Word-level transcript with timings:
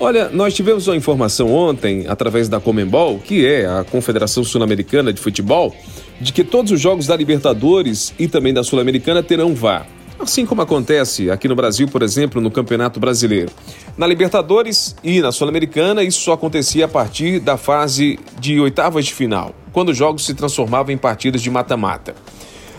Olha, 0.00 0.28
nós 0.28 0.54
tivemos 0.54 0.86
uma 0.86 0.94
informação 0.94 1.52
ontem, 1.52 2.06
através 2.06 2.48
da 2.48 2.60
Comembol, 2.60 3.18
que 3.18 3.44
é 3.44 3.66
a 3.66 3.82
Confederação 3.82 4.44
Sul-Americana 4.44 5.12
de 5.12 5.20
Futebol, 5.20 5.74
de 6.20 6.32
que 6.32 6.44
todos 6.44 6.70
os 6.70 6.80
jogos 6.80 7.08
da 7.08 7.16
Libertadores 7.16 8.14
e 8.16 8.28
também 8.28 8.54
da 8.54 8.62
Sul-Americana 8.62 9.24
terão 9.24 9.56
VAR. 9.56 9.88
Assim 10.16 10.46
como 10.46 10.62
acontece 10.62 11.32
aqui 11.32 11.48
no 11.48 11.56
Brasil, 11.56 11.88
por 11.88 12.02
exemplo, 12.02 12.40
no 12.40 12.48
Campeonato 12.48 13.00
Brasileiro. 13.00 13.50
Na 13.96 14.06
Libertadores 14.06 14.94
e 15.02 15.20
na 15.20 15.32
Sul-Americana, 15.32 16.04
isso 16.04 16.20
só 16.20 16.34
acontecia 16.34 16.84
a 16.84 16.88
partir 16.88 17.40
da 17.40 17.56
fase 17.56 18.20
de 18.38 18.60
oitavas 18.60 19.04
de 19.04 19.12
final, 19.12 19.52
quando 19.72 19.88
os 19.88 19.96
jogos 19.96 20.24
se 20.24 20.32
transformavam 20.32 20.92
em 20.92 20.98
partidas 20.98 21.42
de 21.42 21.50
mata-mata. 21.50 22.14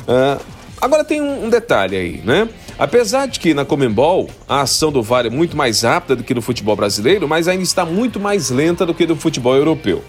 Uh, 0.07 0.41
agora 0.81 1.03
tem 1.03 1.21
um, 1.21 1.45
um 1.45 1.49
detalhe 1.49 1.97
aí, 1.97 2.21
né? 2.23 2.47
Apesar 2.79 3.25
de 3.25 3.41
que 3.41 3.53
na 3.53 3.65
Comembol 3.65 4.29
a 4.47 4.61
ação 4.61 4.89
do 4.89 5.03
VAR 5.03 5.25
é 5.25 5.29
muito 5.29 5.57
mais 5.57 5.81
rápida 5.81 6.15
do 6.15 6.23
que 6.23 6.33
no 6.33 6.41
futebol 6.41 6.77
brasileiro, 6.77 7.27
mas 7.27 7.49
ainda 7.49 7.61
está 7.61 7.85
muito 7.85 8.21
mais 8.21 8.49
lenta 8.49 8.85
do 8.85 8.93
que 8.93 9.05
no 9.05 9.17
futebol 9.17 9.53
europeu. 9.53 10.01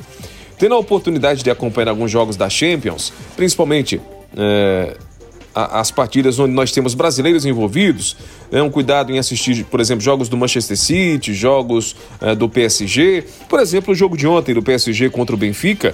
Tendo 0.56 0.76
a 0.76 0.78
oportunidade 0.78 1.42
de 1.42 1.50
acompanhar 1.50 1.90
alguns 1.90 2.12
jogos 2.12 2.36
da 2.36 2.48
Champions, 2.48 3.12
principalmente 3.34 4.00
é, 4.36 4.96
as 5.52 5.90
partidas 5.90 6.38
onde 6.38 6.54
nós 6.54 6.70
temos 6.70 6.94
brasileiros 6.94 7.44
envolvidos, 7.44 8.16
é 8.52 8.62
um 8.62 8.70
cuidado 8.70 9.10
em 9.10 9.18
assistir, 9.18 9.64
por 9.64 9.80
exemplo, 9.80 10.00
jogos 10.00 10.28
do 10.28 10.36
Manchester 10.36 10.76
City, 10.76 11.34
jogos 11.34 11.96
é, 12.20 12.36
do 12.36 12.48
PSG, 12.48 13.24
por 13.48 13.58
exemplo, 13.58 13.92
o 13.92 13.96
jogo 13.96 14.16
de 14.16 14.28
ontem 14.28 14.54
do 14.54 14.62
PSG 14.62 15.10
contra 15.10 15.34
o 15.34 15.38
Benfica. 15.38 15.92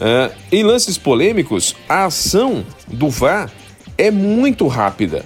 É, 0.00 0.32
em 0.50 0.64
lances 0.64 0.98
polêmicos, 0.98 1.76
a 1.88 2.06
ação 2.06 2.64
do 2.88 3.08
VAR 3.08 3.52
é 3.96 4.10
muito 4.10 4.66
rápida 4.66 5.24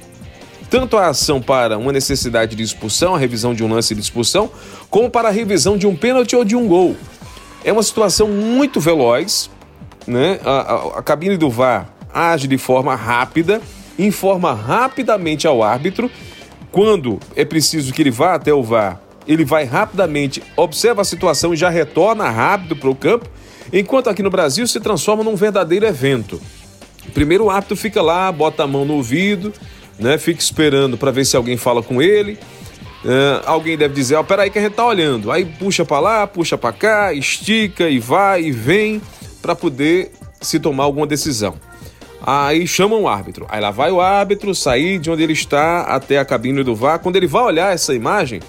tanto 0.73 0.97
a 0.97 1.09
ação 1.09 1.39
para 1.39 1.77
uma 1.77 1.93
necessidade 1.93 2.57
de 2.57 2.63
expulsão, 2.63 3.15
a 3.15 3.19
revisão 3.19 3.55
de 3.55 3.63
um 3.63 3.69
lance 3.69 3.95
de 3.95 4.01
expulsão, 4.01 4.51
como 4.89 5.11
para 5.11 5.29
a 5.29 5.31
revisão 5.31 5.77
de 5.77 5.87
um 5.87 5.95
pênalti 5.95 6.35
ou 6.35 6.47
de 6.47 6.57
um 6.57 6.67
gol. 6.67 6.97
É 7.63 7.71
uma 7.71 7.83
situação 7.83 8.27
muito 8.27 8.81
veloz, 8.81 9.51
né? 10.07 10.41
A, 10.43 10.51
a, 10.51 10.99
a 11.01 11.03
cabine 11.03 11.37
do 11.37 11.51
VAR 11.51 11.93
age 12.11 12.49
de 12.49 12.57
forma 12.57 12.95
rápida, 12.95 13.61
informa 13.99 14.55
rapidamente 14.55 15.47
ao 15.47 15.63
árbitro. 15.63 16.11
Quando 16.71 17.21
é 17.37 17.45
preciso 17.45 17.93
que 17.93 18.01
ele 18.01 18.11
vá 18.11 18.35
até 18.35 18.55
o 18.55 18.63
VAR, 18.63 18.99
ele 19.29 19.45
vai 19.45 19.65
rapidamente, 19.65 20.43
observa 20.57 21.03
a 21.03 21.05
situação 21.05 21.53
e 21.53 21.57
já 21.57 21.69
retorna 21.69 22.31
rápido 22.31 22.77
para 22.77 22.89
o 22.89 22.95
campo, 22.95 23.29
enquanto 23.71 24.09
aqui 24.09 24.23
no 24.23 24.31
Brasil 24.31 24.67
se 24.67 24.81
transforma 24.81 25.23
num 25.23 25.37
verdadeiro 25.37 25.85
evento. 25.85 26.41
Primeiro 27.13 27.45
o 27.45 27.51
árbitro 27.51 27.77
fica 27.77 28.01
lá, 28.01 28.33
bota 28.33 28.63
a 28.63 28.67
mão 28.67 28.87
no 28.87 28.95
ouvido, 28.95 29.53
né? 30.03 30.19
Fica 30.19 30.41
esperando 30.41 30.99
para 30.99 31.11
ver 31.11 31.25
se 31.25 31.37
alguém 31.37 31.57
fala 31.57 31.83
com 31.83 32.03
ele. 32.03 32.39
Uh, 33.05 33.43
alguém 33.47 33.77
deve 33.77 33.95
dizer, 33.95 34.15
ó, 34.15 34.21
oh, 34.21 34.25
peraí 34.25 34.51
que 34.51 34.59
a 34.59 34.63
gente 34.63 34.75
tá 34.75 34.87
olhando. 34.87 35.33
Aí 35.33 35.45
puxa 35.45 35.85
para 35.85 36.01
lá, 36.01 36.27
puxa 36.27 36.59
para 36.59 36.73
cá, 36.73 37.13
estica 37.13 37.89
e 37.89 37.99
vai 37.99 38.43
e 38.43 38.53
vem 38.53 39.01
para 39.41 39.55
poder 39.55 40.13
se 40.41 40.61
tomar 40.61 40.85
alguma 40.85 41.07
decisão. 41.07 41.55
Aí 42.25 42.67
chamam 42.67 43.03
o 43.03 43.09
árbitro. 43.09 43.47
Aí 43.49 43.61
lá 43.61 43.73
vai 43.73 43.91
o 43.91 44.01
árbitro 44.01 44.55
sair 44.55 44.99
de 44.99 45.11
onde 45.11 45.23
ele 45.23 45.33
está 45.33 45.83
até 45.83 46.19
a 46.19 46.25
cabine 46.25 46.63
do 46.63 46.77
VAR. 46.77 47.01
Quando 47.01 47.17
ele 47.17 47.27
vai 47.27 47.43
olhar 47.43 47.75
essa 47.75 47.93
imagem, 47.93 48.41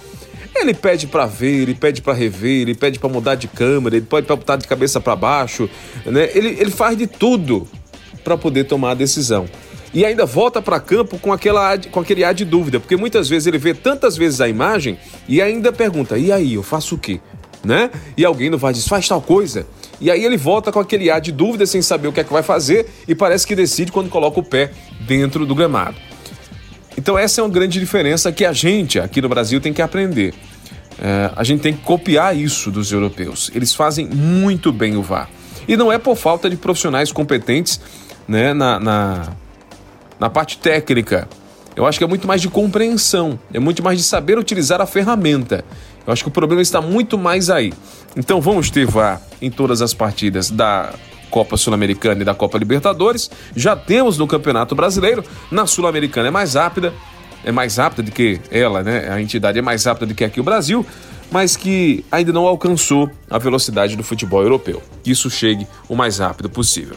ele 0.54 0.72
pede 0.72 1.08
para 1.08 1.26
ver, 1.26 1.62
ele 1.62 1.74
pede 1.74 2.00
para 2.00 2.12
rever, 2.12 2.62
ele 2.62 2.74
pede 2.74 3.00
para 3.00 3.08
mudar 3.08 3.34
de 3.34 3.48
câmera, 3.48 3.96
ele 3.96 4.06
pode 4.06 4.26
para 4.26 4.36
botar 4.36 4.54
de 4.54 4.68
cabeça 4.68 5.00
para 5.00 5.16
baixo, 5.16 5.68
né? 6.06 6.30
Ele, 6.32 6.50
ele 6.60 6.70
faz 6.70 6.96
de 6.96 7.08
tudo 7.08 7.66
para 8.22 8.38
poder 8.38 8.64
tomar 8.64 8.92
a 8.92 8.94
decisão 8.94 9.48
e 9.94 10.04
ainda 10.04 10.26
volta 10.26 10.60
para 10.60 10.80
campo 10.80 11.18
com, 11.18 11.32
aquela, 11.32 11.78
com 11.78 12.00
aquele 12.00 12.24
ar 12.24 12.34
de 12.34 12.44
dúvida, 12.44 12.80
porque 12.80 12.96
muitas 12.96 13.28
vezes 13.28 13.46
ele 13.46 13.58
vê 13.58 13.72
tantas 13.72 14.16
vezes 14.16 14.40
a 14.40 14.48
imagem 14.48 14.98
e 15.28 15.40
ainda 15.40 15.72
pergunta: 15.72 16.18
e 16.18 16.32
aí, 16.32 16.54
eu 16.54 16.62
faço 16.62 16.96
o 16.96 16.98
quê? 16.98 17.20
Né? 17.64 17.90
E 18.16 18.24
alguém 18.24 18.50
não 18.50 18.58
vai 18.58 18.72
dizer, 18.72 18.88
faz 18.88 19.08
tal 19.08 19.22
coisa. 19.22 19.66
E 20.00 20.10
aí 20.10 20.24
ele 20.24 20.36
volta 20.36 20.72
com 20.72 20.80
aquele 20.80 21.08
ar 21.10 21.20
de 21.20 21.32
dúvida 21.32 21.64
sem 21.64 21.80
saber 21.80 22.08
o 22.08 22.12
que 22.12 22.20
é 22.20 22.24
que 22.24 22.32
vai 22.32 22.42
fazer 22.42 22.86
e 23.06 23.14
parece 23.14 23.46
que 23.46 23.54
decide 23.54 23.92
quando 23.92 24.10
coloca 24.10 24.38
o 24.40 24.42
pé 24.42 24.70
dentro 25.06 25.46
do 25.46 25.54
gramado. 25.54 25.96
Então 26.98 27.16
essa 27.16 27.40
é 27.40 27.44
uma 27.44 27.50
grande 27.50 27.78
diferença 27.78 28.30
que 28.30 28.44
a 28.44 28.52
gente 28.52 28.98
aqui 28.98 29.22
no 29.22 29.28
Brasil 29.28 29.60
tem 29.60 29.72
que 29.72 29.80
aprender. 29.80 30.34
É, 31.00 31.30
a 31.34 31.42
gente 31.42 31.60
tem 31.60 31.72
que 31.72 31.82
copiar 31.82 32.36
isso 32.36 32.70
dos 32.70 32.92
europeus. 32.92 33.50
Eles 33.54 33.72
fazem 33.72 34.06
muito 34.06 34.70
bem 34.72 34.96
o 34.96 35.02
VAR. 35.02 35.30
E 35.66 35.76
não 35.76 35.90
é 35.90 35.96
por 35.96 36.16
falta 36.16 36.50
de 36.50 36.56
profissionais 36.56 37.10
competentes 37.10 37.80
né, 38.28 38.52
na, 38.52 38.78
na, 38.78 39.32
na 40.18 40.30
parte 40.30 40.58
técnica. 40.58 41.28
Eu 41.76 41.86
acho 41.86 41.98
que 41.98 42.04
é 42.04 42.06
muito 42.06 42.26
mais 42.26 42.40
de 42.40 42.48
compreensão, 42.48 43.38
é 43.52 43.58
muito 43.58 43.82
mais 43.82 43.98
de 43.98 44.04
saber 44.04 44.38
utilizar 44.38 44.80
a 44.80 44.86
ferramenta. 44.86 45.64
Eu 46.06 46.12
acho 46.12 46.22
que 46.22 46.28
o 46.28 46.32
problema 46.32 46.62
está 46.62 46.80
muito 46.80 47.18
mais 47.18 47.50
aí. 47.50 47.72
Então 48.16 48.40
vamos 48.40 48.70
ter 48.70 48.86
VAR 48.86 49.20
em 49.42 49.50
todas 49.50 49.82
as 49.82 49.92
partidas 49.92 50.50
da 50.50 50.94
Copa 51.30 51.56
Sul-Americana 51.56 52.22
e 52.22 52.24
da 52.24 52.34
Copa 52.34 52.58
Libertadores. 52.58 53.28
Já 53.56 53.74
temos 53.74 54.16
no 54.18 54.26
Campeonato 54.26 54.74
Brasileiro. 54.74 55.24
Na 55.50 55.66
Sul-Americana 55.66 56.28
é 56.28 56.30
mais 56.30 56.54
rápida, 56.54 56.92
é 57.44 57.50
mais 57.50 57.76
rápida 57.76 58.04
do 58.04 58.12
que 58.12 58.40
ela, 58.52 58.84
né? 58.84 59.10
A 59.10 59.20
entidade 59.20 59.58
é 59.58 59.62
mais 59.62 59.84
rápida 59.84 60.06
do 60.06 60.14
que 60.14 60.22
aqui 60.22 60.38
o 60.38 60.44
Brasil, 60.44 60.86
mas 61.32 61.56
que 61.56 62.04
ainda 62.12 62.32
não 62.32 62.46
alcançou 62.46 63.10
a 63.28 63.38
velocidade 63.38 63.96
do 63.96 64.04
futebol 64.04 64.42
europeu. 64.42 64.80
Que 65.02 65.10
isso 65.10 65.28
chegue 65.28 65.66
o 65.88 65.96
mais 65.96 66.18
rápido 66.18 66.48
possível. 66.48 66.96